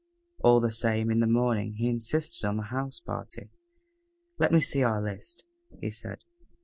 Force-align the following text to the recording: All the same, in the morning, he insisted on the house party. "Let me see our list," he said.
All 0.39 0.59
the 0.59 0.71
same, 0.71 1.11
in 1.11 1.19
the 1.19 1.27
morning, 1.27 1.73
he 1.75 1.87
insisted 1.87 2.43
on 2.47 2.57
the 2.57 2.69
house 2.73 2.99
party. 2.99 3.51
"Let 4.39 4.51
me 4.51 4.59
see 4.59 4.81
our 4.81 4.99
list," 4.99 5.45
he 5.79 5.91
said. 5.91 6.23